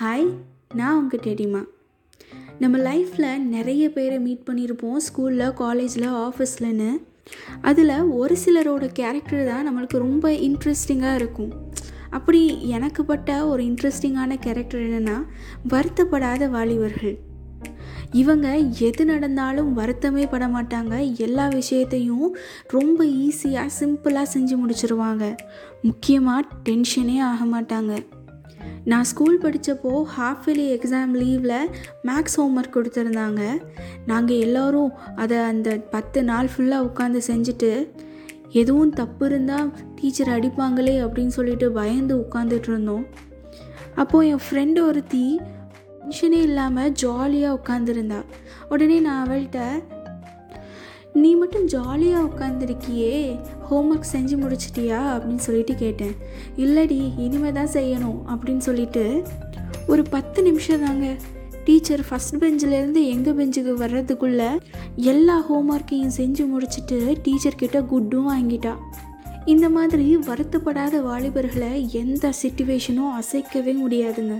[0.00, 0.30] Hi
[0.74, 1.64] நான் உங்கள் டெடிமா.
[2.58, 6.88] நம்ம லைஃப்பில் நிறைய பேரை மீட் பண்ணியிருப்போம் ஸ்கூலில் காலேஜில் ஆஃபீஸ்லன்னு
[7.60, 11.52] அதில் ஒரு சிலரோட கேரக்டர் தான் நம்மளுக்கு ரொம்ப இன்ட்ரெஸ்டிங்காக இருக்கும்.
[12.10, 15.26] அப்படி எனக்கு பட்ட ஒரு இன்ட்ரெஸ்டிங்கான கேரக்டர் என்னென்னா
[15.68, 17.18] வருத்தப்படாத வாலிபர்கள்.
[18.12, 21.16] இவங்க எது நடந்தாலும் வருத்தமே பட மாட்டாங்க.
[21.18, 22.36] எல்லா விஷயத்தையும்
[22.66, 25.36] ரொம்ப ஈஸியாக சிம்பிளாக செஞ்சு முடிச்சிருவாங்க.
[25.82, 28.13] முக்கியமாக டென்ஷனே ஆக மாட்டாங்க.
[28.84, 31.68] நான் ஸ்கூல் படித்தப்போ ஹாஃப் இயர்லி எக்ஸாம் லீவில்
[32.02, 33.42] மேக்ஸ் ஹோம்ஒர்க் கொடுத்துருந்தாங்க.
[34.06, 37.72] நாங்கள் எல்லோரும் அதை அந்த பத்து நாள் ஃபுல்லாக உட்காந்து செஞ்சுட்டு
[38.50, 43.06] எதுவும் தப்பு இருந்தால் டீச்சர் அடிப்பாங்களே அப்படின்னு சொல்லிட்டு பயந்து உட்காந்துட்டு இருந்தோம்.
[43.94, 45.40] அப்போது என் ஃப்ரெண்டு ஒருத்தி
[46.00, 48.18] டென்ஷனே இல்லாமல் ஜாலியாக உட்காந்துருந்தா
[48.68, 49.60] உடனே நான் அவள்கிட்ட
[51.22, 53.38] நீ மட்டும் ஜாலியாக உட்காந்துருக்கியே
[53.70, 56.14] ஹோம்ஒர்க் செஞ்சு முடிச்சிட்டியா அப்படின்னு சொல்லிட்டு கேட்டேன்.
[56.56, 59.22] இல்லடி இனிமே தான் செய்யணும் அப்படின்னு சொல்லிட்டு
[59.86, 61.06] ஒரு பத்து நிமிஷம் தாங்க.
[61.64, 64.48] டீச்சர் ஃபஸ்ட் பெஞ்சிலேருந்து எங்கள் பெஞ்சுக்கு வர்றதுக்குள்ளே
[64.94, 68.74] எல்லா ஹோம்ஒர்க்கையும் செஞ்சு முடிச்சுட்டு டீச்சர்கிட்ட குட்டும் வாங்கிட்டா.
[69.44, 71.72] இந்த மாதிரி வருத்தப்படாத வாலிபர்களை
[72.02, 74.36] எந்த சுச்சுவேஷனும் அசைக்கவே முடியாதுங்க.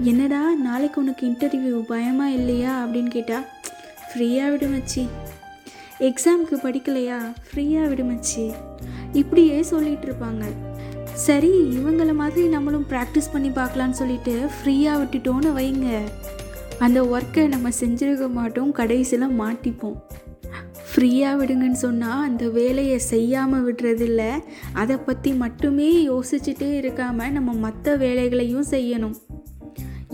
[0.00, 3.46] என்னடா நாளைக்கு உனக்கு இன்டர்வியூ பயமா இல்லையா அப்படின்னு கேட்டால்
[4.08, 4.68] ஃப்ரீயாக விடு
[6.00, 7.18] எக்ஸாமுக்கு படிக்கலையா?
[7.46, 8.54] ஃப்ரீயாக விடுமச்சி
[9.12, 10.44] இப்படியே சொல்லிகிட்டு இருப்பாங்க.
[11.12, 15.98] சரி இவங்கள மாதிரி நம்மளும் ப்ராக்டிஸ் பண்ணி பார்க்கலான்னு சொல்லிட்டு ஃப்ரீயாக விட்டுட்டோன்னு வைங்க.
[16.78, 19.96] அந்த ஒர்க்கை நம்ம செஞ்சிருக்க மாட்டோம் கடைசியில் மாட்டிப்போம்.
[20.90, 24.22] ஃப்ரீயாக விடுங்கன்னு சொன்னால் அந்த வேலையை செய்யாமல் விடுறதில்ல.
[24.72, 29.16] அதை பற்றி மட்டுமே யோசிச்சுட்டே இருக்காமல் நம்ம மற்ற வேலைகளையும் செய்யணும்.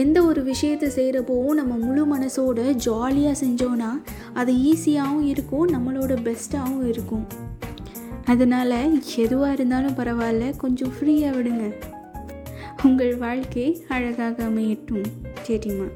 [0.00, 3.90] எந்த ஒரு விஷயத்தை செய்கிறப்போவும் நம்ம முழு மனசோட ஜாலியாக செஞ்சோன்னா
[4.34, 7.26] அது ஈஸியாகவும் இருக்கும் நம்மளோட பெஸ்ட்டாகவும் இருக்கும்.
[8.24, 8.76] அதனால்
[9.16, 11.66] எதுவாக இருந்தாலும் பரவாயில்ல கொஞ்சம் ஃப்ரீயாக விடுங்க.
[12.82, 15.06] உங்கள் வாழ்க்கை அழகாக அமையட்டும்.
[15.46, 15.88] சரிம்மா